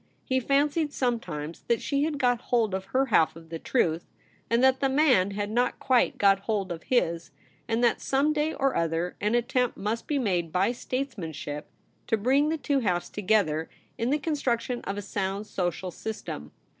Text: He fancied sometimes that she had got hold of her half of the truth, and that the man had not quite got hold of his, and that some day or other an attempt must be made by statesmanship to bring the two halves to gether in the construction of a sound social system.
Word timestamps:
He 0.25 0.39
fancied 0.39 0.91
sometimes 0.91 1.61
that 1.67 1.79
she 1.79 2.05
had 2.05 2.17
got 2.17 2.41
hold 2.49 2.73
of 2.73 2.85
her 2.85 3.05
half 3.13 3.35
of 3.35 3.49
the 3.49 3.59
truth, 3.59 4.03
and 4.49 4.63
that 4.63 4.79
the 4.79 4.89
man 4.89 5.29
had 5.29 5.51
not 5.51 5.77
quite 5.77 6.17
got 6.17 6.39
hold 6.39 6.71
of 6.71 6.81
his, 6.89 7.29
and 7.67 7.83
that 7.83 8.01
some 8.01 8.33
day 8.33 8.51
or 8.51 8.75
other 8.75 9.15
an 9.21 9.35
attempt 9.35 9.77
must 9.77 10.07
be 10.07 10.17
made 10.17 10.51
by 10.51 10.71
statesmanship 10.71 11.69
to 12.07 12.17
bring 12.17 12.49
the 12.49 12.57
two 12.57 12.79
halves 12.79 13.11
to 13.11 13.21
gether 13.21 13.69
in 13.95 14.09
the 14.09 14.17
construction 14.17 14.81
of 14.85 14.97
a 14.97 15.03
sound 15.03 15.45
social 15.45 15.91
system. 15.91 16.51